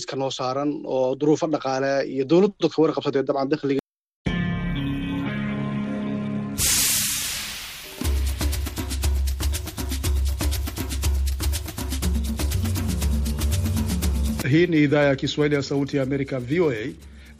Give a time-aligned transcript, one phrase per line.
[0.00, 3.80] iska noo saaran oo duruufo dhaqaale iyo dowladdu ka warqabsatay dabcan dakhliga
[14.50, 16.86] Hii ni idhaa ya Kiswahili ya Sauti ya Amerika, VOA.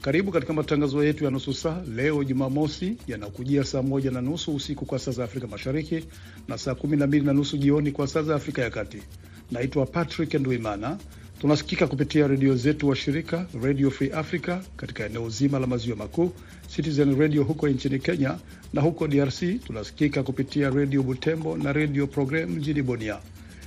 [0.02, 4.84] Karibu katika matangazo yetu ya nusu saa leo Jumamosi, yanakujia saa moja na nusu usiku
[4.86, 6.04] kwa saa za Afrika Mashariki
[6.48, 9.02] na saa kumi na mbili na nusu jioni kwa saa za Afrika ya Kati.
[9.50, 10.98] Naitwa Patrick Ndwimana.
[11.40, 16.32] Tunasikika kupitia redio zetu wa shirika Radio Free Africa katika eneo zima la maziwa makuu,
[16.76, 18.38] Citizen Radio huko nchini Kenya,
[18.72, 23.18] na huko DRC tunasikika kupitia redio Butembo na redio Program mjini Bunia.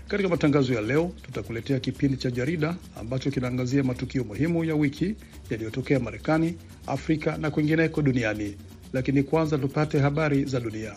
[0.07, 5.15] Katika matangazo ya leo tutakuletea kipindi cha jarida ambacho kinaangazia matukio muhimu ya wiki
[5.49, 6.55] yaliyotokea Marekani,
[6.87, 8.57] Afrika na kwingineko duniani.
[8.93, 10.93] Lakini kwanza tupate habari za dunia.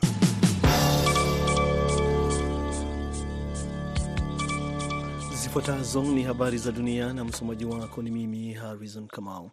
[5.42, 9.50] Zifuatazo ni habari za dunia na msomaji wako ni mimi Harrison Kamau.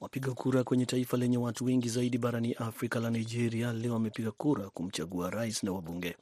[0.00, 4.70] Wapiga kura kwenye taifa lenye watu wengi zaidi barani Afrika la Nigeria leo wamepiga kura
[4.70, 6.16] kumchagua rais na wabunge.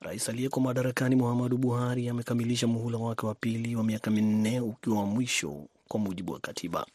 [0.00, 5.06] Rais aliyeko madarakani Muhammadu Buhari amekamilisha muhula wake wa pili wa miaka minne ukiwa wa
[5.06, 6.86] mwisho kwa mujibu wa katiba.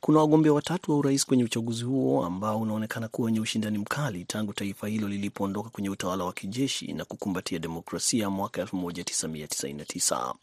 [0.00, 4.52] Kuna wagombea watatu wa urais kwenye uchaguzi huo ambao unaonekana kuwa wenye ushindani mkali tangu
[4.52, 10.34] taifa hilo lilipoondoka kwenye utawala wa kijeshi na kukumbatia demokrasia mwaka 1999.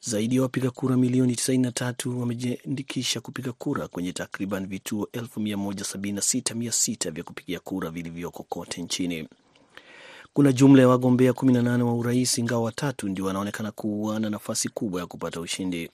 [0.00, 7.60] Zaidi ya wapiga kura milioni 93 wamejiandikisha kupiga kura kwenye takriban vituo 176600 vya kupigia
[7.60, 9.28] kura vilivyoko kote nchini.
[10.32, 15.00] Kuna jumla ya wagombea 18 wa urais, ingawa watatu ndio wanaonekana kuwa na nafasi kubwa
[15.00, 15.90] ya kupata ushindi.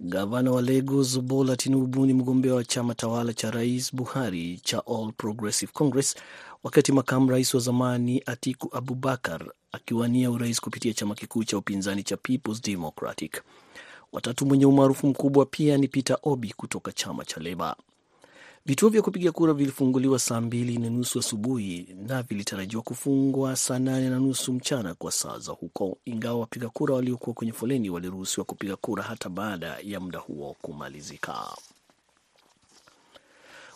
[0.00, 5.12] Gavana wa Lagos Bola Tinubu ni mgombea wa chama tawala cha Rais Buhari cha All
[5.16, 6.14] Progressive Congress,
[6.62, 12.16] wakati makamu rais wa zamani Atiku Abubakar akiwania urais kupitia chama kikuu cha upinzani cha
[12.16, 13.42] Peoples Democratic.
[14.12, 17.76] Watatu mwenye umaarufu mkubwa pia ni Peter Obi kutoka chama cha Leba.
[18.68, 24.10] Vituo vya kupiga kura vilifunguliwa saa mbili na nusu asubuhi na vilitarajiwa kufungwa saa nane
[24.10, 28.76] na nusu mchana kwa saa za huko, ingawa wapiga kura waliokuwa kwenye foleni waliruhusiwa kupiga
[28.76, 31.56] kura hata baada ya muda huo kumalizika.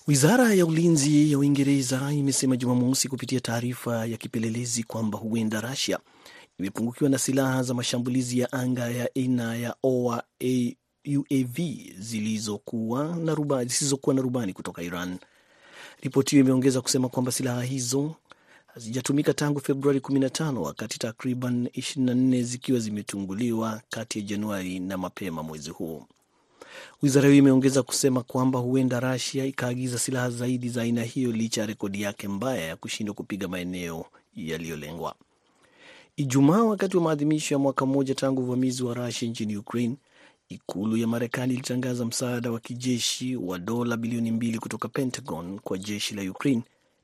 [0.07, 5.99] Wizara ya ulinzi ya Uingereza imesema Jumamosi kupitia taarifa ya kipelelezi kwamba huenda Russia
[6.59, 10.23] imepungukiwa na silaha za mashambulizi ya anga ya aina ya OA
[11.07, 11.59] UAV
[11.99, 15.19] zilizokuwa na rubani, zisizokuwa na rubani kutoka Iran.
[16.03, 18.15] Ripoti hiyo imeongeza kusema kwamba silaha hizo
[18.67, 25.71] hazijatumika tangu Februari 15 wakati takriban 24 zikiwa zimetunguliwa kati ya Januari na mapema mwezi
[25.71, 26.03] huu.
[27.03, 31.67] Wizara hiyo imeongeza kusema kwamba huenda Rasia ikaagiza silaha zaidi za aina hiyo licha ya
[31.67, 34.05] rekodi yake mbaya ya kushindwa kupiga maeneo
[34.37, 35.15] yaliyolengwa.
[36.17, 39.97] Ijumaa, wakati wa maadhimisho ya mwaka mmoja tangu uvamizi wa Rasia nchini Ukraine,
[40.53, 46.15] Ikulu ya Marekani ilitangaza msaada wa kijeshi wa dola bilioni mbili kutoka Pentagon kwa jeshi
[46.15, 46.63] la Ukraine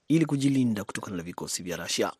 [0.08, 2.12] ili kujilinda kutokana na vikosi vya Rusia.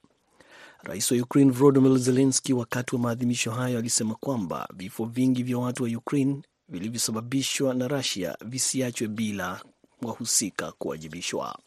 [0.82, 5.82] Rais wa Ukraine Volodymyr Zelensky, wakati wa maadhimisho hayo, alisema kwamba vifo vingi vya watu
[5.82, 9.60] wa Ukraine vilivyosababishwa na Rusia visiachwe bila
[10.02, 11.58] wahusika kuwajibishwa.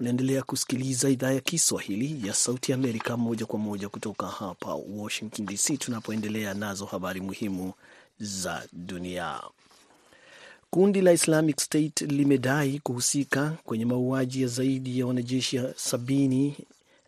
[0.00, 5.46] Unaendelea kusikiliza idhaa ya Kiswahili ya Sauti ya Amerika moja kwa moja kutoka hapa Washington
[5.46, 7.72] DC, tunapoendelea nazo habari muhimu
[8.22, 9.40] za dunia.
[10.70, 16.56] Kundi la Islamic State limedai kuhusika kwenye mauaji ya zaidi ya wanajeshi sabini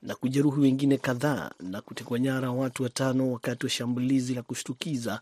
[0.03, 5.21] na kujeruhi wengine kadhaa na kutekwa nyara watu watano wakati wa shambulizi la kushtukiza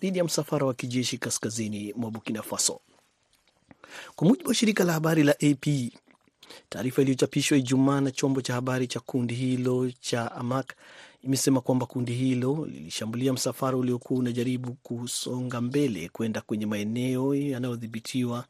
[0.00, 2.80] dhidi ya msafara wa kijeshi kaskazini mwa Burkina Faso,
[4.16, 5.92] kwa mujibu wa shirika la habari la AP.
[6.68, 10.74] Taarifa iliyochapishwa Ijumaa na chombo cha habari cha kundi hilo cha Amak
[11.24, 18.44] imesema kwamba kundi hilo lilishambulia msafara uliokuwa unajaribu kusonga mbele kwenda kwenye maeneo yanayodhibitiwa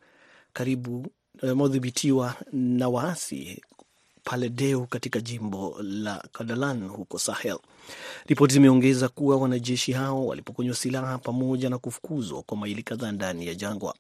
[0.53, 1.07] karibu
[1.43, 3.63] yanayodhibitiwa na waasi
[4.25, 7.59] pale Deu katika jimbo la Kadalan huko Sahel.
[8.27, 13.55] Ripoti zimeongeza kuwa wanajeshi hao walipokonywa silaha pamoja na kufukuzwa kwa maili kadhaa ndani ya
[13.55, 13.95] jangwa.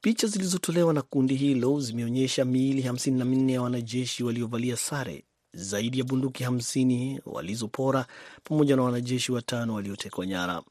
[0.00, 5.24] Picha zilizotolewa na kundi hilo zimeonyesha miili hamsini na minne ya wanajeshi waliovalia sare
[5.54, 8.06] zaidi ya bunduki hamsini walizopora
[8.44, 10.62] pamoja na wanajeshi watano waliotekwa nyara.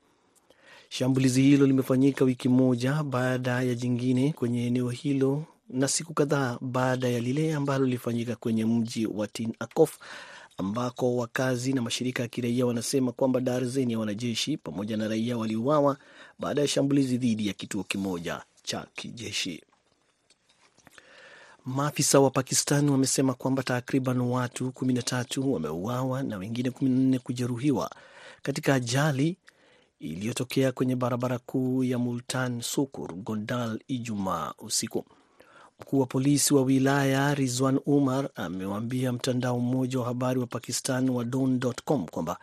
[0.90, 7.08] Shambulizi hilo limefanyika wiki moja baada ya jingine kwenye eneo hilo na siku kadhaa baada
[7.10, 9.98] ya lile ambalo lilifanyika kwenye mji wa Tin Akof
[10.58, 15.98] ambako wakazi na mashirika ya kiraia wanasema kwamba darzeni ya wanajeshi pamoja na raia waliuawa
[16.40, 19.64] baada ya shambulizi dhidi ya kituo kimoja cha kijeshi.
[21.65, 27.92] Maafisa wa Pakistan wamesema kwamba takriban watu 13 wameuawa na wengine 14 kujeruhiwa
[28.42, 29.38] katika ajali
[30.00, 35.06] iliyotokea kwenye barabara kuu ya Multan Sukur Gondal Ijumaa usiku.
[35.80, 41.24] Mkuu wa polisi wa wilaya Rizwan Umar amewaambia mtandao mmoja wa habari wa Pakistan wa
[41.25, 42.39] Don.com kwamba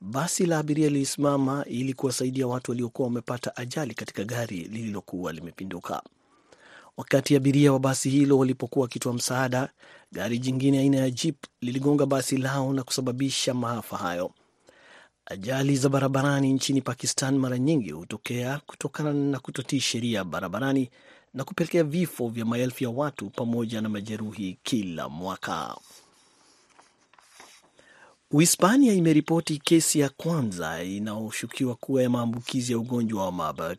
[0.00, 6.02] basi la abiria lilisimama ili kuwasaidia watu waliokuwa wamepata ajali katika gari lililokuwa limepinduka.
[6.98, 9.68] Wakati abiria wa basi hilo walipokuwa wakitoa msaada,
[10.12, 14.30] gari jingine aina ya jeep liligonga basi lao na kusababisha maafa hayo.
[15.26, 20.90] Ajali za barabarani nchini Pakistan mara nyingi hutokea kutokana na kutotii sheria barabarani
[21.34, 25.76] na kupelekea vifo vya maelfu ya watu pamoja na majeruhi kila mwaka.
[28.30, 33.78] Uhispania imeripoti kesi ya kwanza inayoshukiwa kuwa ya maambukizi ya ugonjwa wa Marburg.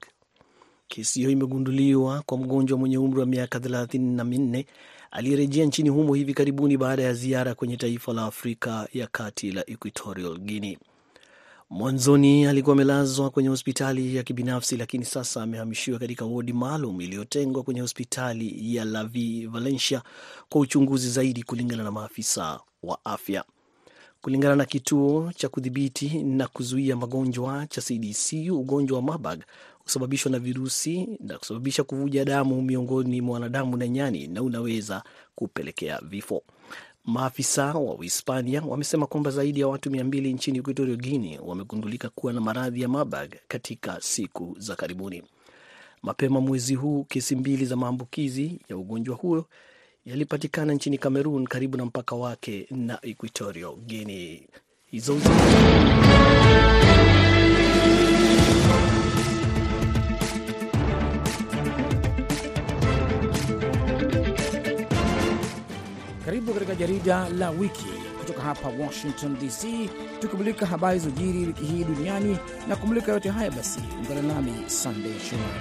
[0.90, 4.66] Kesi hiyo imegunduliwa kwa mgonjwa mwenye umri wa miaka thelathini na minne
[5.12, 9.70] aliyerejea nchini humo hivi karibuni baada ya ziara kwenye taifa la Afrika ya kati la
[9.70, 10.78] Equatorial Guinea.
[11.70, 17.82] Mwanzoni alikuwa amelazwa kwenye hospitali ya kibinafsi, lakini sasa amehamishiwa katika wodi maalum iliyotengwa kwenye
[17.82, 20.02] hospitali ya La Vie Valencia
[20.50, 23.44] kwa uchunguzi zaidi, kulingana na maafisa wa afya.
[24.22, 29.44] Kulingana na kituo cha kudhibiti na kuzuia magonjwa cha CDC, ugonjwa wa Marburg
[29.90, 35.04] husababishwa na virusi na kusababisha kuvuja damu miongoni mwa wanadamu na nyani na unaweza
[35.36, 36.44] kupelekea vifo.
[37.06, 42.34] Maafisa wa Uhispania wamesema kwamba zaidi ya watu mia mbili nchini Equatorio Guinea wamegundulika kuwa
[42.34, 45.24] na maradhi ya Marburg katika siku za karibuni.
[46.04, 49.46] Mapema mwezi huu kesi mbili za maambukizi ya ugonjwa huo
[50.06, 54.40] yalipatikana nchini Cameroon karibu na mpaka wake na Equatorio Guinea.
[54.86, 55.18] Hizo
[66.40, 67.86] Karibu katika jarida la wiki
[68.20, 69.90] kutoka hapa Washington DC,
[70.20, 72.38] tukimulika habari zojiri wiki hii duniani
[72.68, 73.52] na kumulika yote haya.
[73.52, 75.60] Basi ungana nami Sandey Shomari.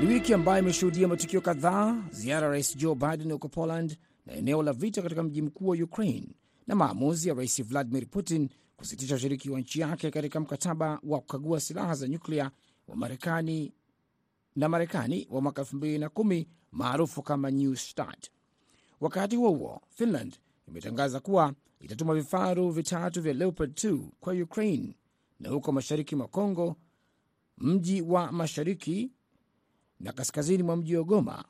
[0.00, 3.96] Ni wiki ambayo imeshuhudia matukio kadhaa, ziara ya rais Joe Biden huko Poland
[4.26, 6.28] na eneo la vita katika mji mkuu wa Ukraine
[6.66, 11.60] na maamuzi ya rais Vladimir Putin kusitisha ushiriki wa nchi yake katika mkataba wa kukagua
[11.60, 12.50] silaha za nyuklia
[12.88, 13.72] wa Marekani
[14.56, 18.30] na Marekani wa mwaka 2010 maarufu kama New START.
[19.00, 20.36] Wakati huo huo, Finland
[20.68, 24.96] imetangaza kuwa itatuma vifaru vitatu vya Leopard 2 kwa Ukraine.
[25.40, 26.76] Na huko mashariki mwa Kongo,
[27.58, 29.10] mji wa mashariki
[30.00, 31.44] na kaskazini mwa mji wa Goma,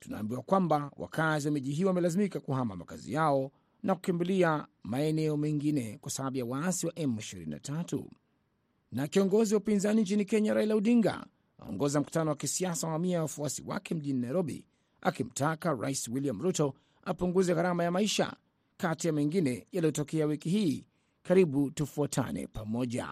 [0.00, 3.50] tunaambiwa kwamba wakazi wa miji hiyo wamelazimika kuhama makazi yao
[3.82, 8.04] na kukimbilia maeneo mengine kwa sababu ya waasi wa M23.
[8.92, 11.26] Na kiongozi wa upinzani nchini Kenya Raila Odinga
[11.58, 14.64] aongoza mkutano wa kisiasa wa mamia ya wafuasi wake mjini Nairobi,
[15.00, 16.74] akimtaka Rais William Ruto
[17.04, 18.36] apunguze gharama ya maisha,
[18.76, 20.84] kati ya mengine yaliyotokea wiki hii.
[21.22, 23.08] Karibu tufuatane pamoja.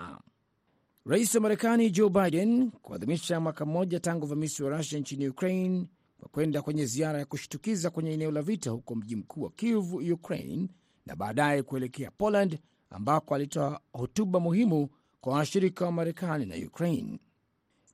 [1.07, 5.87] Rais wa Marekani Joe Biden kuadhimisha mwaka mmoja tangu uvamizi wa Rusia nchini Ukraine
[6.21, 9.95] kwa kwenda kwenye ziara ya kushtukiza kwenye eneo la vita huko mji mkuu wa Kiev,
[9.95, 10.69] Ukraine,
[11.07, 12.59] na baadaye kuelekea Poland
[12.91, 14.89] ambako alitoa hotuba muhimu
[15.21, 17.19] kwa washirika wa Marekani na Ukraine.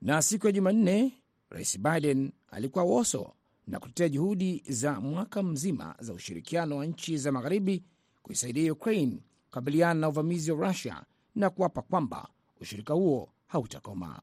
[0.01, 1.13] Na siku ya Jumanne,
[1.49, 3.33] Rais Biden alikuwa Woso
[3.67, 7.83] na kutetea juhudi za mwaka mzima za ushirikiano wa nchi za magharibi
[8.21, 11.03] kuisaidia Ukraine kukabiliana na uvamizi wa Rusia
[11.35, 12.29] na kuapa kwamba
[12.61, 14.21] ushirika huo hautakoma.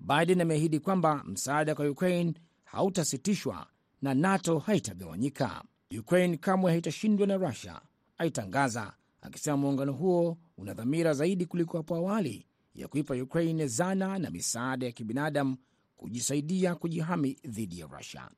[0.00, 2.34] Biden ameahidi kwamba msaada kwa Ukraine
[2.72, 3.66] hautasitishwa
[4.02, 5.62] na NATO haitagawanyika.
[6.00, 7.80] Ukraine kamwe haitashindwa na Rusia,
[8.18, 14.30] aitangaza akisema muungano huo una dhamira zaidi kuliko hapo awali ya kuipa Ukraine zana na
[14.30, 15.56] misaada ya kibinadamu
[15.96, 18.28] kujisaidia kujihami dhidi ya Rusia.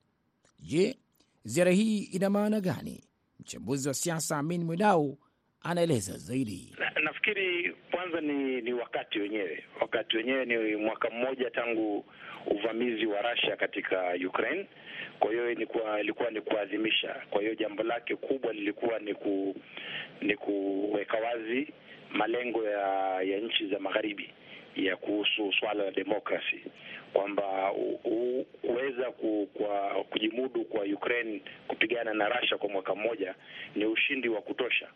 [0.61, 0.97] Je,
[1.45, 3.05] ziara hii ina maana gani?
[3.41, 5.19] Mchambuzi wa siasa Amin Mwidau
[5.61, 6.75] anaeleza zaidi.
[6.79, 9.65] Na, nafikiri kwanza ni ni wakati wenyewe.
[9.81, 12.05] Wakati wenyewe ni mwaka mmoja tangu
[12.46, 14.66] uvamizi wa Russia katika Ukraine.
[15.18, 17.16] Kwa hiyo ilikuwa ni kuadhimisha.
[17.30, 19.56] Kwa hiyo jambo lake kubwa lilikuwa ni ku,
[20.20, 21.68] ni kuweka wazi
[22.12, 24.30] malengo ya ya nchi za magharibi
[24.76, 26.61] ya kuhusu swala la demokrasi
[27.12, 27.72] kwamba
[28.62, 33.34] kuweza ku, kwa kujimudu kwa Ukraine kupigana na Russia kwa mwaka mmoja
[33.76, 34.88] ni ushindi wa kutosha,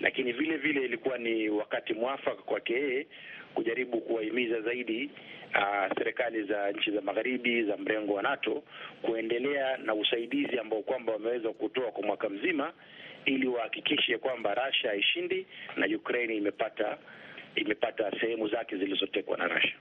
[0.00, 3.06] lakini vile vile ilikuwa ni wakati mwafaka kwake yeye
[3.54, 5.10] kujaribu kuwahimiza zaidi
[5.54, 8.62] uh, serikali za nchi za magharibi za mrengo wa NATO
[9.02, 12.72] kuendelea na usaidizi ambao kwamba wameweza kutoa kwa mwaka mzima
[13.24, 16.98] ili wahakikishe kwamba Russia haishindi na Ukraine imepata
[17.56, 19.74] imepata sehemu zake zilizotekwa na Russia.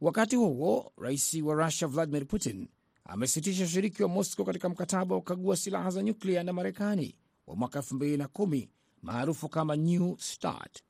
[0.00, 2.68] Wakati huo rais wa Russia Vladimir Putin
[3.04, 7.14] amesitisha ushiriki wa Moscow katika mkataba wa kukagua silaha za nyuklia na Marekani
[7.46, 8.68] wa mwaka 2010
[9.02, 10.82] maarufu kama New START.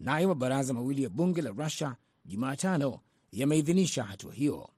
[0.00, 3.00] Nayo mabaraza mawili ya bunge la Rusia Jumatano
[3.32, 4.70] yameidhinisha hatua hiyo.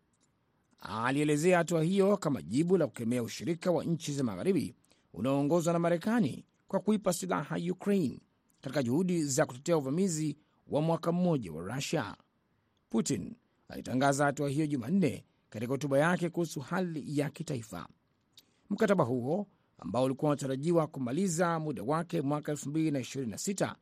[0.78, 4.74] Alielezea hatua hiyo kama jibu la kukemea ushirika wa nchi za magharibi
[5.14, 8.20] unaoongozwa na Marekani kwa kuipa silaha Ukraine
[8.60, 10.36] katika juhudi za kutetea uvamizi
[10.68, 12.16] wa mwaka mmoja wa Rusia.
[12.90, 13.36] Putin
[13.68, 17.88] alitangaza hatua hiyo Jumanne katika hotuba yake kuhusu hali ya kitaifa.
[18.70, 19.46] Mkataba huo
[19.78, 23.74] ambao ulikuwa unatarajiwa kumaliza muda wake mwaka 2026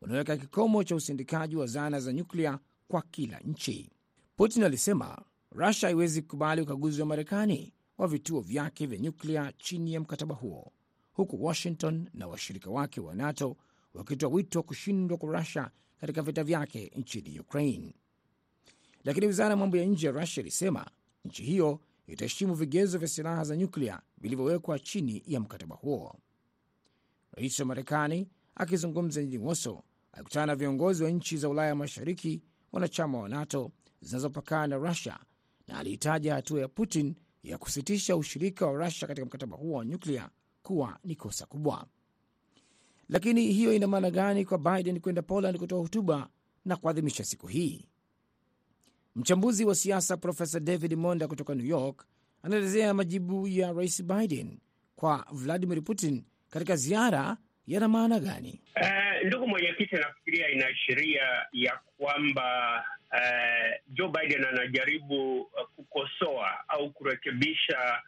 [0.00, 3.90] unaweka kikomo cha usindikaji wa zana za nyuklia kwa kila nchi.
[4.36, 10.00] Putin alisema Rusia haiwezi kukubali ukaguzi wa Marekani wa vituo vyake vya nyuklia chini ya
[10.00, 10.72] mkataba huo,
[11.12, 13.56] huku Washington na washirika wake wa NATO
[13.94, 17.94] wakitoa wito wa kushindwa kwa Rusia katika vita vyake nchini Ukraine.
[19.04, 20.86] Lakini wizara ya mambo ya nje ya Rusia ilisema
[21.24, 26.14] nchi hiyo itaheshimu vigezo vya silaha za nyuklia vilivyowekwa chini ya mkataba huo.
[27.32, 29.82] Rais wa Marekani akizungumza jijini Woso,
[30.12, 33.70] alikutana na viongozi wa nchi za Ulaya Mashariki, wanachama wa NATO
[34.00, 35.18] zinazopakana na Rusia,
[35.68, 40.30] na alihitaja hatua ya Putin ya kusitisha ushirika wa Rusia katika mkataba huo wa nyuklia
[40.62, 41.86] kuwa ni kosa kubwa.
[43.08, 46.28] Lakini hiyo ina maana gani kwa Biden kwenda Poland kutoa hotuba
[46.64, 47.88] na kuadhimisha siku hii?
[49.16, 52.06] Mchambuzi wa siasa Profesa David Monda kutoka New York
[52.42, 54.58] anaelezea majibu ya Rais Biden
[54.96, 57.36] kwa Vladimir Putin katika ziara
[57.66, 58.60] yana maana gani?
[58.80, 68.00] Uh, ndugu mwenyekiti, nafikiria inaashiria ya kwamba uh, Joe Biden anajaribu uh, kukosoa au kurekebisha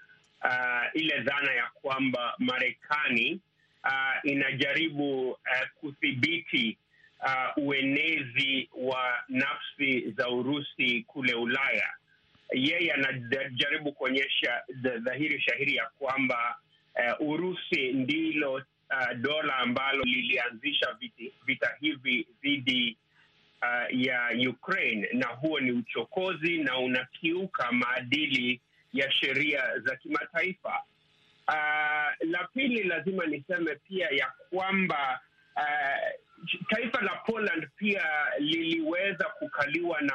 [0.45, 3.41] uh, ile dhana ya kwamba Marekani
[3.85, 5.37] uh, inajaribu uh,
[5.81, 6.79] kudhibiti
[7.21, 11.89] uh, uenezi wa nafsi za Urusi kule Ulaya.
[12.53, 14.63] Yeye anajaribu kuonyesha
[14.99, 16.57] dhahiri shahiri ya kwamba
[17.21, 22.97] uh, Urusi ndilo uh, dola ambalo lilianzisha vita, vita hivi dhidi
[23.63, 28.61] uh, ya Ukraine, na huo ni uchokozi na unakiuka maadili
[28.93, 30.83] ya sheria za kimataifa.
[31.49, 35.21] Uh, la pili lazima niseme pia ya kwamba
[35.57, 36.11] uh,
[36.69, 38.05] taifa la Poland pia
[38.39, 40.15] liliweza kukaliwa na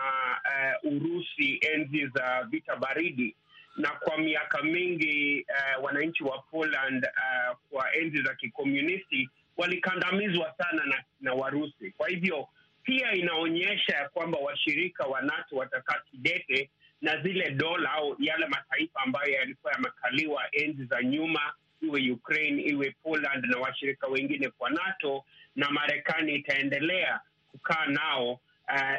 [0.84, 3.36] uh, Urusi enzi za vita baridi,
[3.78, 10.86] na kwa miaka mingi uh, wananchi wa Poland uh, kwa enzi za kikomunisti walikandamizwa sana
[10.86, 11.92] na, na Warusi.
[11.98, 12.48] Kwa hivyo
[12.84, 16.70] pia inaonyesha ya kwamba washirika wa NATO watakaa kidete
[17.02, 22.96] na zile dola au yale mataifa ambayo yalikuwa yamekaliwa enzi za nyuma, iwe Ukraine iwe
[23.04, 25.24] Poland na washirika wengine kwa NATO,
[25.56, 27.20] na Marekani itaendelea
[27.52, 28.40] kukaa nao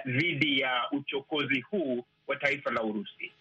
[0.07, 3.33] dhidi uh, ya uchokozi huu wa taifa la Urusi.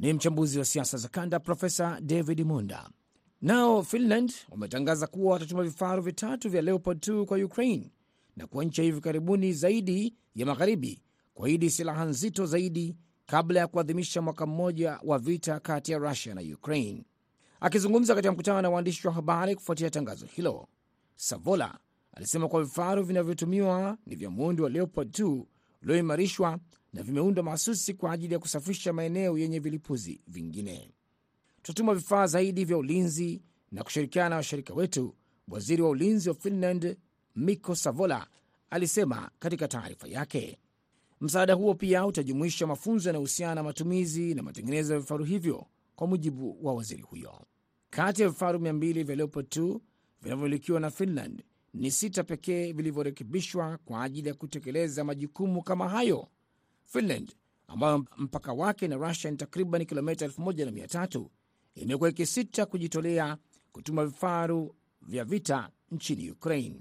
[0.00, 2.90] Ni mchambuzi wa siasa za kanda Profesa David Munda.
[3.42, 7.92] Nao Finland wametangaza kuwa watatuma vifaru vitatu vya Leopard 2 kwa Ukraine
[8.36, 11.02] na kuwa nchi ya hivi karibuni zaidi ya magharibi
[11.34, 16.40] kuahidi silaha nzito zaidi kabla ya kuadhimisha mwaka mmoja wa vita kati ya Rusia na
[16.54, 17.04] Ukraine.
[17.60, 20.68] Akizungumza katika mkutano na waandishi wa habari kufuatia tangazo hilo,
[21.16, 21.78] Savola
[22.12, 25.44] alisema kuwa vifaru vinavyotumiwa ni vya muundo wa Leopard 2
[25.82, 26.58] ulioimarishwa
[26.92, 30.90] na vimeundwa mahsusi kwa ajili ya kusafisha maeneo yenye vilipuzi vingine.
[31.62, 33.42] Tutatuma vifaa zaidi vya ulinzi
[33.72, 35.14] na kushirikiana na washirika wetu,
[35.48, 36.96] waziri wa ulinzi wa Finland
[37.36, 38.26] Mikko Savola
[38.70, 40.58] alisema katika taarifa yake.
[41.20, 45.66] Msaada huo pia utajumuisha mafunzo yanayohusiana na matumizi na matengenezo ya vifaru hivyo,
[45.96, 47.46] kwa mujibu wa waziri huyo.
[47.90, 49.80] Kati ya vifaru 200 vya Leopard 2
[50.22, 51.42] vinavyomilikiwa na Finland
[51.74, 56.28] ni sita pekee vilivyorekebishwa kwa ajili ya kutekeleza majukumu kama hayo.
[56.92, 57.32] Finland
[57.68, 61.26] ambayo mpaka wake na Rusia ni takriban kilomita 1300
[61.74, 63.36] imekuwa ikisita kujitolea
[63.72, 66.80] kutuma vifaru vya vita nchini Ukraine.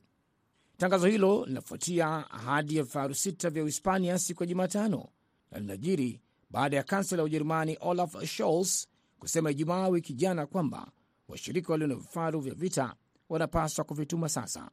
[0.77, 5.09] Tangazo hilo linafuatia ahadi ya vifaru sita vya Uhispania siku ya Jumatano
[5.51, 8.87] na linajiri baada ya kansela ya Ujerumani Olaf Scholz
[9.19, 10.91] kusema Ijumaa wiki jana kwamba
[11.27, 12.95] washirika walio na vifaru vya vita
[13.29, 14.71] wanapaswa kuvituma sasa.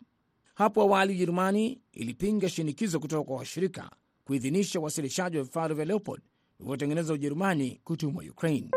[0.54, 3.90] Hapo awali Ujerumani ilipinga shinikizo kutoka kwa washirika
[4.26, 6.22] kuidhinisha uwasilishaji wa vifaru vya Leopard
[6.58, 8.70] vilivyotengenezwa Ujerumani kutumwa Ukraine.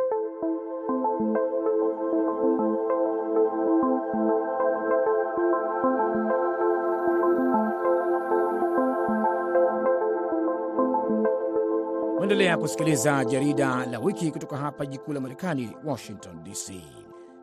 [12.23, 16.73] Endelea kusikiliza jarida la wiki kutoka hapa jikuu la Marekani, Washington DC.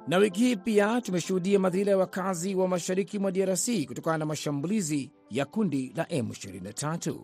[0.08, 5.12] Na wiki hii pia tumeshuhudia madhila ya wakazi wa mashariki mwa DRC kutokana na mashambulizi
[5.30, 7.14] ya kundi la M23.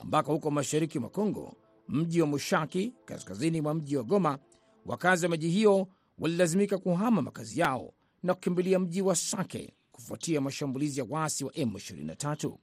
[0.00, 1.56] Ambako huko mashariki mwa Kongo,
[1.88, 4.38] mji wa Mushaki kaskazini mwa mji wa Goma,
[4.86, 5.88] wakazi wa miji hiyo
[6.18, 7.92] walilazimika kuhama makazi yao
[8.22, 12.56] na kukimbilia mji wa Sake kufuatia mashambulizi ya waasi wa M23.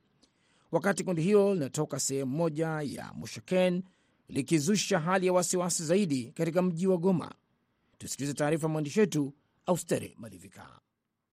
[0.71, 3.83] Wakati kundi hilo linatoka sehemu moja ya Mushaken
[4.27, 7.35] likizusha hali ya wasiwasi zaidi katika mji wa Goma.
[7.97, 9.33] Tusikilize taarifa ya mwandishi wetu
[9.65, 10.79] Austere Malivika.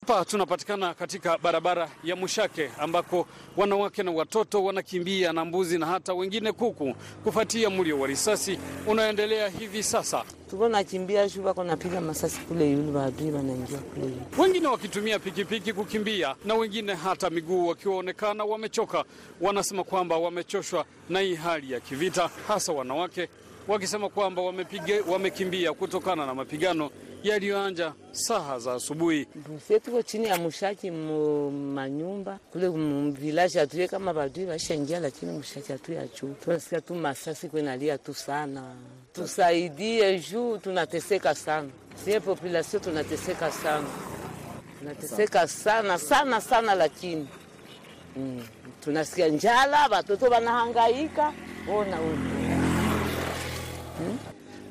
[0.06, 6.14] Hapa tunapatikana katika barabara ya Mushake ambako wanawake na watoto wanakimbia na mbuzi na hata
[6.14, 6.94] wengine kuku
[7.24, 12.92] kufuatia mlio wa risasi unaoendelea hivi sasa, tuko nakimbia shu wako napiga masasi kule yule
[12.92, 19.04] baadui wanaingia kule wengine wakitumia pikipiki kukimbia na wengine hata miguu wakiwaonekana wamechoka.
[19.40, 23.28] Wanasema kwamba wamechoshwa na hii hali ya kivita, hasa wanawake
[23.68, 26.90] wakisema kwamba wamepiga wamekimbia kutokana na mapigano
[27.22, 29.26] yaliyoanja saha za asubuhi.
[29.68, 35.72] sie tuko chini ya mushaki mu manyumba kule mvilaji atuye kama badui washaingia, lakini mushaki
[35.72, 36.08] atuye
[36.44, 38.74] tunasikia tu masasi kwenalia tu sana,
[39.12, 41.68] tusaidie juu tunateseka sana,
[42.04, 43.86] sie populasio tunateseka sana,
[44.78, 47.28] tunateseka sana sana sana, lakini
[48.16, 48.42] mm,
[48.84, 51.32] tunasikia njala, watoto wanahangaika.
[51.76, 51.98] Ona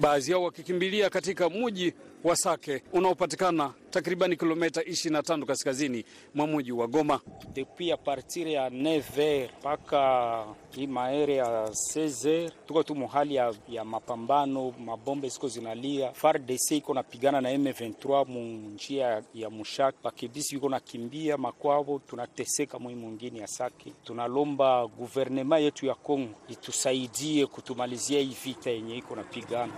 [0.01, 1.93] baadhi yao wakikimbilia katika mji
[2.23, 7.19] wa Sake unaopatikana takribani kilomita 25 kaskazini mwa mji wa Goma.
[7.53, 13.85] Depuis a partir ya 9h mpaka hii maere ya 16h tuko tu muhali ya, ya
[13.85, 16.11] mapambano, mabombe ziko zinalia.
[16.13, 22.95] FARDC iko napigana na M23 mu njia ya Mushaki, bakibisi iko nakimbia makwao, tunateseka mwi
[22.95, 23.93] mwingine ya Sake.
[24.03, 29.73] Tunalomba guvernema yetu ya Kongo itusaidie kutumalizia hii vita yenye iko napigana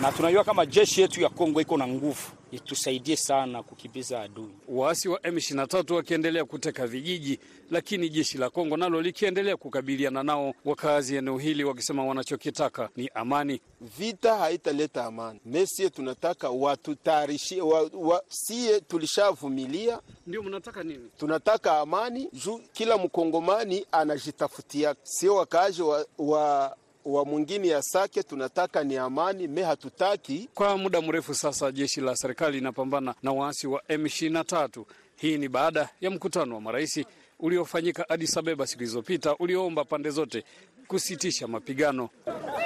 [0.00, 4.50] na tunajua kama jeshi yetu ya Kongo iko na nguvu, itusaidie sana kukimbiza adui.
[4.68, 7.38] Waasi wa M23 wakiendelea kuteka vijiji,
[7.70, 13.60] lakini jeshi la Kongo nalo likiendelea kukabiliana nao, wakazi eneo hili wakisema wanachokitaka ni amani.
[13.98, 20.00] Vita haitaleta amani, mesie tunataka watutayarishie wa, wa, sie tulishavumilia.
[20.26, 21.10] Ndio mnataka nini?
[21.18, 26.76] Tunataka amani juu kila mkongomani anajitafutia, sio wakaaji wa, wa
[27.12, 30.48] wa mwingine ya Sake tunataka ni amani, me hatutaki.
[30.54, 34.84] Kwa muda mrefu sasa jeshi la serikali linapambana na waasi wa M23.
[35.16, 37.04] Hii ni baada ya mkutano wa marais
[37.40, 40.44] uliofanyika Addis Ababa siku zilizopita ulioomba pande zote
[40.88, 42.08] kusitisha mapigano.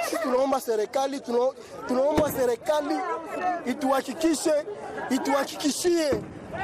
[0.09, 1.19] Sisi tunaomba serikali,
[1.87, 2.95] tunaomba serikali
[3.65, 4.53] ituhakikishe,
[5.09, 6.09] ituhakikishie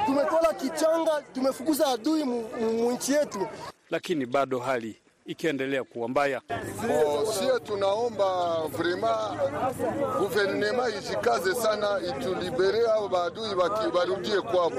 [0.06, 3.48] tumetola kichanga, tumefukuza adui mu nchi yetu,
[3.90, 6.42] lakini bado hali ikiendelea kuwa mbaya.
[7.40, 9.38] Sie tunaomba vrema
[10.20, 13.56] guvernema ijikaze sana, itulibere ao baadui
[13.94, 14.76] barudie kwabo.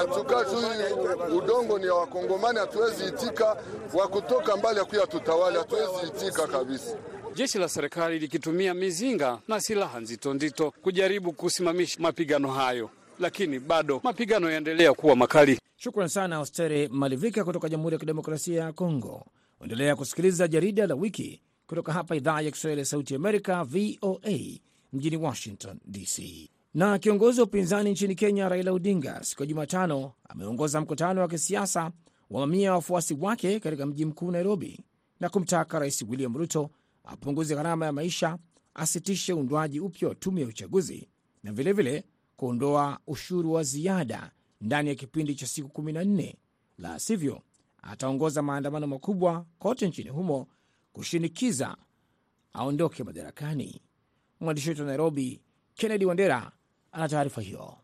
[0.00, 3.56] Antuka juu udongo ni ya Wakongomani, hatuwezi itika
[3.94, 6.96] wa kutoka mbali ya kuya tutawali, hatuwezi itika kabisa.
[7.34, 14.00] Jeshi la serikali likitumia mizinga na silaha nzito nzito kujaribu kusimamisha mapigano hayo, lakini bado
[14.04, 15.58] mapigano yaendelea kuwa makali.
[15.76, 19.26] Shukran sana Austere Malivika kutoka Jamhuri ya Kidemokrasia ya Kongo.
[19.62, 24.38] Endelea kusikiliza jarida la wiki kutoka hapa idhaa ya Kiswahili ya Sauti Amerika, VOA
[24.92, 26.48] mjini Washington DC.
[26.74, 31.92] Na kiongozi wa upinzani nchini Kenya, Raila Odinga, siku ya Jumatano ameongoza mkutano wa kisiasa
[32.30, 34.80] wa mamia ya wafuasi wake katika mji mkuu Nairobi,
[35.20, 36.70] na kumtaka Rais William Ruto
[37.04, 38.38] apunguze gharama ya maisha,
[38.74, 41.08] asitishe uundwaji upya wa tume ya uchaguzi
[41.42, 42.04] na vilevile
[42.36, 46.34] kuondoa ushuru wa ziada ndani ya kipindi cha siku 14,
[46.78, 47.42] la sivyo
[47.82, 50.48] ataongoza maandamano makubwa kote nchini humo
[50.92, 51.76] kushinikiza
[52.52, 53.82] aondoke madarakani.
[54.40, 55.40] Mwandishi wetu wa Nairobi,
[55.74, 56.52] Kennedy Wandera,
[56.92, 57.76] ana taarifa hiyo.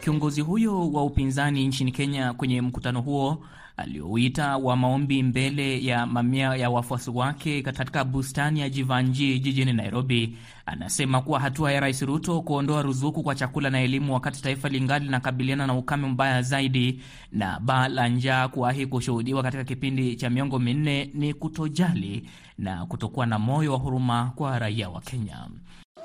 [0.00, 3.44] Kiongozi huyo wa upinzani nchini Kenya kwenye mkutano huo
[3.76, 10.36] aliouita wa maombi mbele ya mamia ya wafuasi wake katika bustani ya Jivanji jijini Nairobi,
[10.66, 15.04] anasema kuwa hatua ya Rais Ruto kuondoa ruzuku kwa chakula na elimu wakati taifa lingali
[15.04, 17.00] linakabiliana na ukame mbaya zaidi
[17.32, 23.26] na baa la njaa kuwahi kushuhudiwa katika kipindi cha miongo minne ni kutojali na kutokuwa
[23.26, 25.46] na moyo wa huruma kwa raia wa Kenya.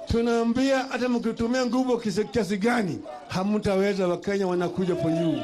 [0.07, 1.97] Tunaambia hata mkitumia nguvu
[2.31, 4.07] kiasi gani hamtaweza.
[4.07, 5.41] Wakenya wanakuja for you.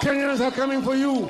[0.00, 1.28] Kenyans are coming for you.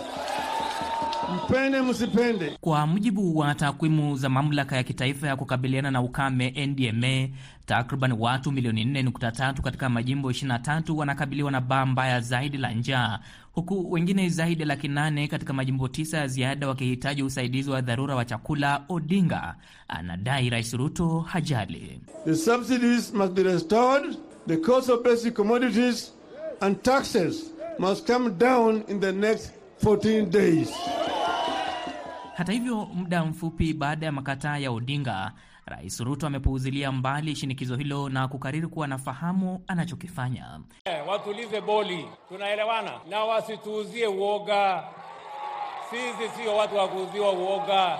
[1.36, 2.56] Mpende msipende.
[2.60, 7.28] Kwa mujibu wa takwimu za mamlaka ya kitaifa ya kukabiliana na ukame NDMA,
[7.66, 13.18] takriban watu milioni 4.3 katika majimbo 23 wanakabiliwa na baa mbaya zaidi la njaa,
[13.52, 18.14] huku wengine zaidi ya laki nane katika majimbo tisa ya ziada wakihitaji usaidizi wa dharura
[18.14, 18.84] wa chakula.
[18.88, 19.54] Odinga
[19.88, 22.00] anadai Rais Ruto hajali.
[22.24, 26.12] The subsidies must be restored, the cost of basic commodities
[26.60, 29.52] and taxes must come down in the next
[29.84, 30.68] 14 days.
[32.38, 35.32] Hata hivyo, muda mfupi baada ya makataa ya Odinga,
[35.66, 40.60] Rais Ruto amepuuzilia mbali shinikizo hilo na kukariri kuwa anafahamu anachokifanya.
[40.84, 44.84] Eh, watulize boli, tunaelewana na wasituuzie uoga.
[45.90, 47.98] Sisi sio watu wa kuuziwa uoga.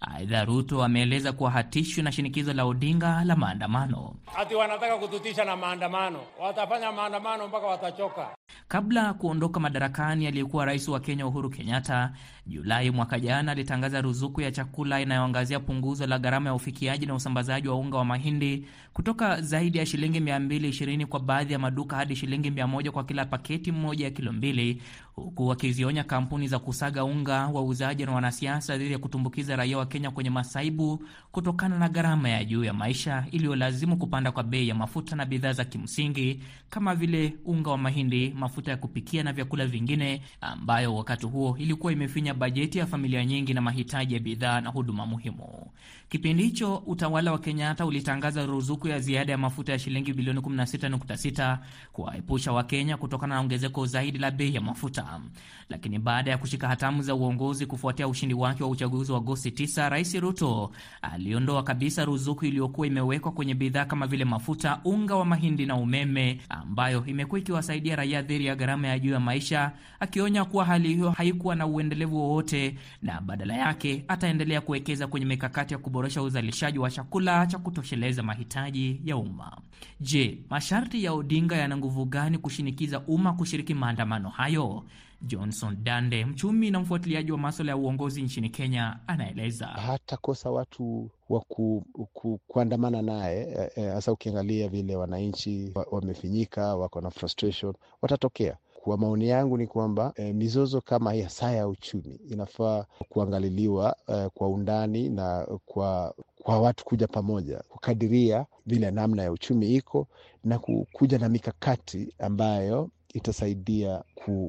[0.00, 4.14] Aidha, Ruto ameeleza kuwa hatishwi na shinikizo la Odinga la maandamano.
[4.36, 8.28] Ati wanataka kututisha na maandamano, watafanya maandamano mpaka watachoka.
[8.68, 12.12] Kabla ya kuondoka madarakani, aliyekuwa rais wa Kenya Uhuru Kenyatta
[12.46, 17.68] Julai mwaka jana alitangaza ruzuku ya chakula inayoangazia punguzo la gharama ya ufikiaji na usambazaji
[17.68, 22.50] wa unga wa mahindi kutoka zaidi ya shilingi 220 kwa baadhi ya maduka hadi shilingi
[22.50, 24.82] 100 kwa kila paketi moja ya kilo mbili,
[25.14, 30.10] huku wakizionya kampuni za kusaga unga, wauzaji na wanasiasa dhidi ya kutumbukiza raia wa Kenya
[30.10, 35.16] kwenye masaibu kutokana na gharama ya juu ya maisha iliyolazimu kupanda kwa bei ya mafuta
[35.16, 40.22] na bidhaa za kimsingi kama vile unga wa mahindi, mafuta ya kupikia na vyakula vingine,
[40.40, 45.06] ambayo wakati huo ilikuwa imefinya bajeti ya familia nyingi na mahitaji ya bidhaa na huduma
[45.06, 45.66] muhimu.
[46.08, 51.58] Kipindi hicho utawala wa Kenyatta ulitangaza ruzuku ya ziada ya mafuta ya shilingi bilioni 16.6
[51.92, 55.20] kuwaepusha Wakenya kutokana na ongezeko zaidi la bei ya mafuta.
[55.68, 59.79] Lakini baada ya kushika hatamu za uongozi kufuatia ushindi wake wa uchaguzi wa Agosti 9,
[59.88, 60.70] Rais Ruto
[61.02, 66.40] aliondoa kabisa ruzuku iliyokuwa imewekwa kwenye bidhaa kama vile mafuta, unga wa mahindi na umeme,
[66.48, 71.10] ambayo imekuwa ikiwasaidia raia dhidi ya gharama ya juu ya maisha, akionya kuwa hali hiyo
[71.10, 76.90] haikuwa na uendelevu wowote na badala yake ataendelea kuwekeza kwenye mikakati ya kuboresha uzalishaji wa
[76.90, 79.56] chakula cha kutosheleza mahitaji ya umma.
[80.00, 84.84] Je, masharti ya Odinga yana nguvu gani kushinikiza umma kushiriki maandamano hayo?
[85.22, 89.66] Johnson Dande, mchumi na mfuatiliaji wa maswala ya uongozi nchini Kenya, anaeleza.
[89.66, 97.10] Hatakosa watu wa ku, ku, kuandamana naye hasa, e, ukiangalia vile wananchi wamefinyika, wako na
[97.10, 102.84] frustration, watatokea kwa maoni yangu ni kwamba e, mizozo kama hii hasa ya uchumi inafaa
[103.08, 109.74] kuangaliliwa e, kwa undani na kwa kwa watu kuja pamoja kukadiria vile namna ya uchumi
[109.74, 110.06] iko
[110.44, 110.58] na
[110.92, 114.02] kuja na mikakati ambayo itasaidia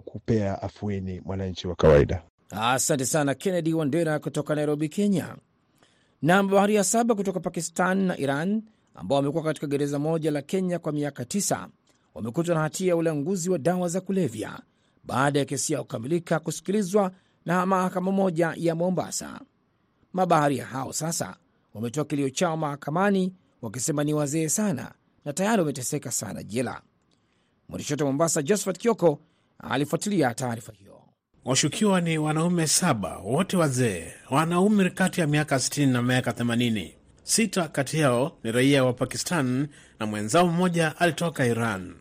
[0.06, 2.24] kupea afueni mwananchi wa kawaida.
[2.50, 5.36] Asante sana Kennedy Wandera kutoka Nairobi, Kenya.
[6.22, 8.64] Na mabaharia saba kutoka Pakistan na Iran
[8.96, 11.68] ambao wamekuwa katika gereza moja la Kenya kwa miaka tisa
[12.14, 14.60] wamekutwa na hatia ya ulanguzi wa dawa za kulevya
[15.04, 17.12] baada ya kesi yao kukamilika kusikilizwa
[17.46, 19.40] na mahakama moja ya Mombasa.
[20.14, 21.36] Mabaharia hao sasa
[21.74, 24.94] wametoa kilio chao mahakamani wakisema ni wazee sana
[25.26, 26.82] na tayari wameteseka sana jela.
[27.72, 29.20] Mwandishi wetu wa Mombasa, Josephat Kioko,
[29.60, 31.02] alifuatilia taarifa hiyo.
[31.46, 36.92] Washukiwa ni wanaume saba, wote wazee, wana umri kati ya miaka 60 na miaka 80.
[37.24, 39.68] Sita kati yao ni raia wa Pakistan
[40.00, 41.96] na mwenzao mmoja alitoka Iran.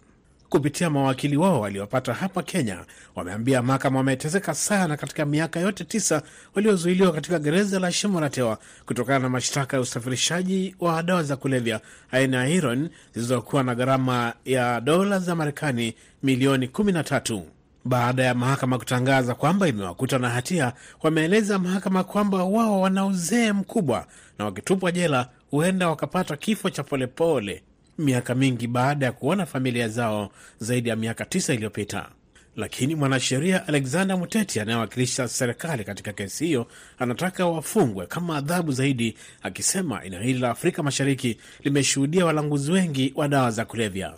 [0.50, 2.84] Kupitia mawakili wao waliopata hapa Kenya,
[3.14, 6.22] wameambia mahakama wameteseka sana katika miaka yote tisa
[6.54, 11.36] waliozuiliwa katika gereza la Shimo la Tewa kutokana na mashtaka ya usafirishaji wa dawa za
[11.36, 17.42] kulevya aina ya heroin zilizokuwa na gharama ya dola za Marekani milioni 13.
[17.84, 24.06] Baada ya mahakama kutangaza kwamba imewakuta na hatia, wameeleza mahakama kwamba wao wana uzee mkubwa
[24.38, 27.62] na wakitupwa jela huenda wakapata kifo cha polepole
[28.00, 32.08] miaka mingi baada ya kuona familia zao zaidi ya miaka tisa iliyopita.
[32.56, 36.66] Lakini mwanasheria Alexander Muteti anayewakilisha serikali katika kesi hiyo
[36.98, 43.28] anataka wafungwe kama adhabu zaidi, akisema eneo hili la Afrika Mashariki limeshuhudia walanguzi wengi wa
[43.28, 44.14] dawa za kulevya.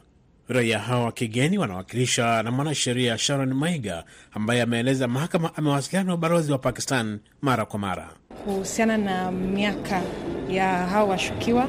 [0.48, 6.52] Raia hao wa kigeni wanawakilishwa na mwanasheria Sharon Maiga ambaye ameeleza mahakama amewasiliana na ubalozi
[6.52, 8.10] wa Pakistan mara kwa mara
[8.44, 10.02] kuhusiana na miaka
[10.50, 11.68] ya hao washukiwa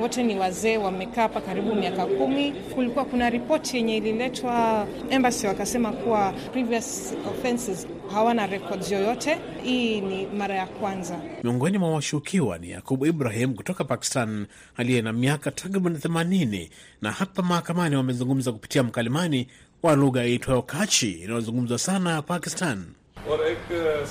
[0.00, 2.52] wote ni wazee, wamekaa hapa karibu miaka kumi.
[2.52, 9.38] Kulikuwa kuna ripoti yenye ililetwa embassy, wakasema kuwa previous offenses hawana records yoyote.
[9.62, 11.20] Hii ni mara ya kwanza.
[11.44, 16.68] Miongoni mwa washukiwa ni Yakubu Ibrahim kutoka Pakistan aliye na miaka takriban 80
[17.02, 19.46] na hapa mahakamani wamezungumza kupitia mkalimani
[19.82, 22.84] wa lugha iitwayo Kachi inayozungumzwa sana Pakistan.
[23.27, 23.63] और एक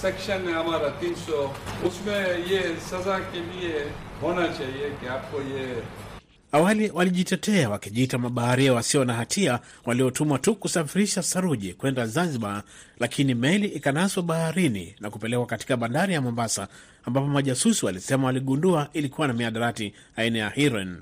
[0.02, 1.36] सेक्शन है हमारा 300
[1.88, 2.60] उसमें ये
[2.90, 3.78] सजा के लिए
[4.22, 5.82] होना चाहिए कि आपको ये
[6.52, 12.62] Awali walijitetea wakijiita mabaharia wasio na hatia waliotumwa tu kusafirisha saruji kwenda Zanzibar,
[13.00, 16.68] lakini meli ikanaswa baharini na kupelekwa katika bandari ya Mombasa,
[17.04, 20.96] ambapo majasusi walisema waligundua ilikuwa na miadarati aina ya heroin.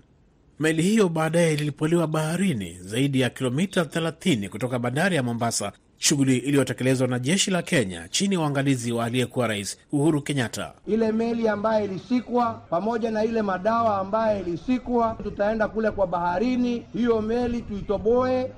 [0.61, 7.08] Meli hiyo baadaye ilipoliwa baharini zaidi ya kilomita 30 kutoka bandari ya Mombasa, shughuli iliyotekelezwa
[7.08, 10.74] na jeshi la Kenya chini ya uangalizi wa aliyekuwa Rais Uhuru Kenyatta.
[10.88, 17.22] Ile meli ambayo ilisikwa pamoja na ile madawa ambayo ilisikwa, tutaenda kule kwa baharini, hiyo
[17.22, 18.52] meli tuitoboe.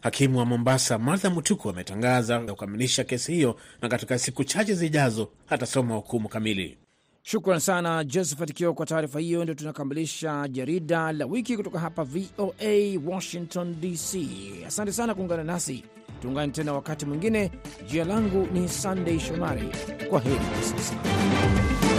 [0.00, 5.94] Hakimu wa Mombasa Martha Mutuku ametangaza kukamilisha kesi hiyo na katika siku chache zijazo atasoma
[5.94, 6.78] hukumu kamili.
[7.22, 9.42] Shukran sana Josephat Kio kwa taarifa hiyo.
[9.42, 14.18] Ndio tunakamilisha jarida la wiki kutoka hapa VOA Washington DC.
[14.66, 15.84] Asante sana kuungana nasi,
[16.22, 17.50] tuungane tena wakati mwingine.
[17.86, 19.68] Jina langu ni Sandey Shomari.
[20.10, 21.89] Kwa heri kwa sasa.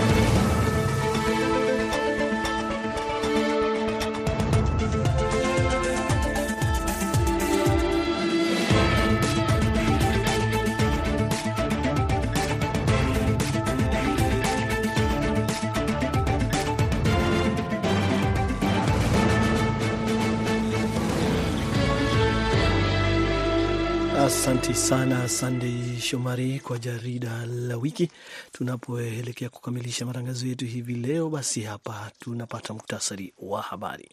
[24.42, 28.10] Asante sana Sandey Shomari kwa jarida la wiki.
[28.52, 34.10] Tunapoelekea kukamilisha matangazo yetu hivi leo, basi hapa tunapata muktasari wa habari.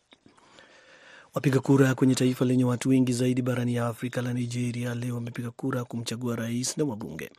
[1.34, 5.50] Wapiga kura kwenye taifa lenye watu wengi zaidi barani ya Afrika la Nigeria leo wamepiga
[5.50, 7.30] kura kumchagua rais na wabunge.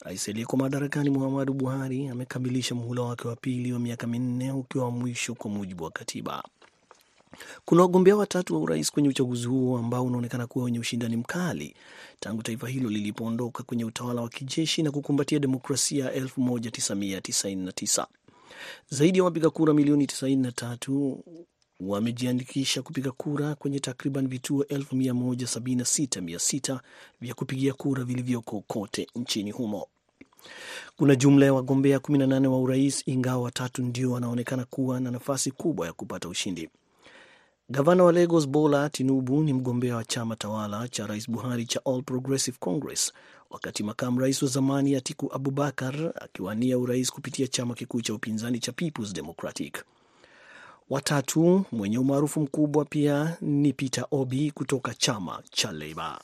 [0.00, 4.90] Rais aliyeko madarakani Muhammadu Buhari amekamilisha muhula wake wa pili wa miaka minne ukiwa wa
[4.90, 6.42] mwisho kwa mujibu wa katiba.
[7.64, 11.74] Kuna wagombea watatu wa urais kwenye uchaguzi huo ambao unaonekana kuwa wenye ushindani mkali
[12.20, 18.06] tangu taifa hilo lilipoondoka kwenye utawala wa kijeshi na kukumbatia demokrasia 1999.
[18.90, 21.16] Zaidi ya wapiga kura milioni 93
[21.80, 26.80] wamejiandikisha kupiga kura kwenye takriban vituo 176,600
[27.20, 29.86] vya kupigia kura vilivyoko kote nchini humo.
[30.96, 35.86] Kuna jumla ya wagombea 18 wa urais, ingawa watatu ndio wanaonekana kuwa na nafasi kubwa
[35.86, 36.68] ya kupata ushindi.
[37.70, 42.02] Gavana wa Lagos Bola Tinubu ni mgombea wa chama tawala cha Rais Buhari cha All
[42.02, 43.12] Progressive Congress,
[43.50, 48.72] wakati makamu rais wa zamani Atiku Abubakar akiwania urais kupitia chama kikuu cha upinzani cha
[48.72, 49.84] Peoples Democratic.
[50.90, 56.20] Watatu mwenye umaarufu mkubwa pia ni Peter Obi kutoka chama cha Leba.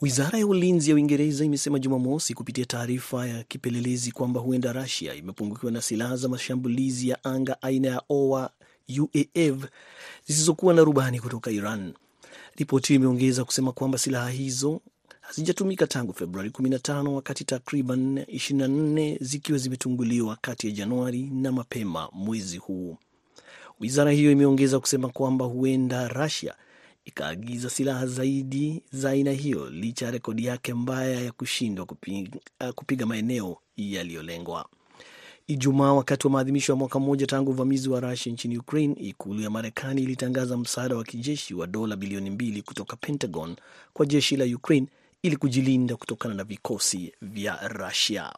[0.00, 5.72] Wizara ya ulinzi ya Uingereza imesema Jumamosi kupitia taarifa ya kipelelezi kwamba huenda Rusia imepungukiwa
[5.72, 8.50] na silaha za mashambulizi ya anga aina ya OA
[8.88, 9.64] UAV
[10.26, 11.94] zisizokuwa na rubani kutoka Iran.
[12.56, 14.80] Ripoti hiyo imeongeza kusema kwamba silaha hizo
[15.20, 22.56] hazijatumika tangu Februari 15 wakati takriban 24 zikiwa zimetunguliwa kati ya Januari na mapema mwezi
[22.56, 22.96] huu.
[23.80, 26.54] Wizara hiyo imeongeza kusema kwamba huenda Russia
[27.04, 32.38] ikaagiza silaha zaidi za aina hiyo licha ya rekodi yake mbaya ya kushindwa kupiga,
[32.74, 34.66] kupiga maeneo yaliyolengwa.
[35.46, 39.50] Ijumaa, wakati wa maadhimisho ya mwaka mmoja tangu uvamizi wa Rusia nchini Ukraine, ikulu ya
[39.50, 43.56] Marekani ilitangaza msaada wa kijeshi wa dola bilioni mbili kutoka Pentagon
[43.92, 44.86] kwa jeshi la Ukraine
[45.22, 48.32] ili kujilinda kutokana na vikosi vya Rusia.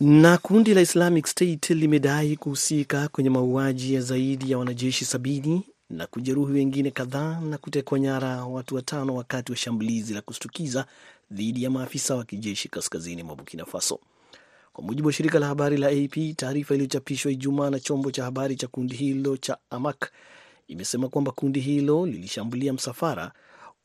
[0.00, 6.06] Na kundi la Islamic State limedai kuhusika kwenye mauaji ya zaidi ya wanajeshi sabini na
[6.06, 10.86] kujeruhi wengine kadhaa na kutekwa nyara watu watano wakati wa shambulizi la kushtukiza
[11.32, 14.00] dhidi ya maafisa wa kijeshi kaskazini mwa Burkina Faso.
[14.72, 18.56] Kwa mujibu wa shirika la habari la AP, taarifa iliyochapishwa Ijumaa na chombo cha habari
[18.56, 20.10] cha kundi hilo cha Amak
[20.68, 23.32] imesema kwamba kundi hilo lilishambulia msafara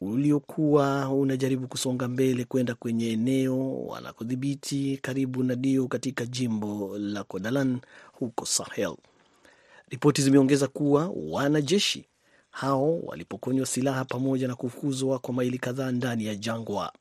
[0.02, 7.80] uliokuwa unajaribu kusonga mbele kwenda kwenye eneo wanakodhibiti karibu na Dio katika jimbo la Kodalan
[8.14, 8.96] huko Sahel.
[9.90, 12.06] Ripoti zimeongeza kuwa wanajeshi
[12.52, 16.94] hao walipokonywa silaha pamoja na kufukuzwa kwa maili kadhaa ndani ya jangwa.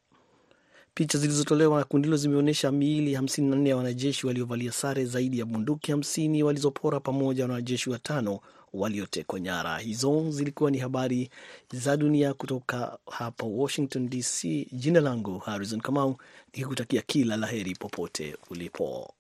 [0.96, 5.92] Picha zilizotolewa na kundi hilo zimeonyesha miili 54 ya wanajeshi waliovalia sare zaidi ya bunduki
[5.92, 8.40] 50 walizopora pamoja na wanajeshi watano
[8.72, 9.78] waliotekwa nyara.
[9.78, 11.30] Hizo zilikuwa ni habari
[11.72, 14.66] za dunia kutoka hapa Washington DC.
[14.72, 16.16] Jina langu Harrison Kamau,
[16.54, 19.12] nikikutakia kila la heri popote ulipo.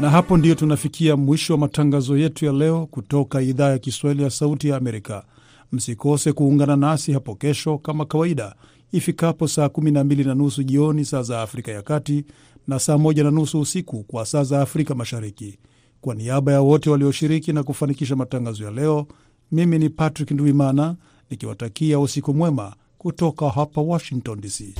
[0.00, 4.30] Na hapo ndiyo tunafikia mwisho wa matangazo yetu ya leo kutoka idhaa ya Kiswahili ya
[4.30, 5.24] Sauti ya Amerika.
[5.72, 8.54] Msikose kuungana nasi hapo kesho kama kawaida
[8.92, 12.24] ifikapo saa 12 na nusu jioni saa za Afrika ya Kati
[12.66, 15.58] na saa 1 na nusu usiku kwa saa za Afrika Mashariki.
[16.00, 19.06] Kwa niaba ya wote walioshiriki na kufanikisha matangazo ya leo,
[19.52, 20.96] mimi ni Patrick Ndwimana
[21.30, 24.74] nikiwatakia usiku mwema kutoka hapa Washington DC.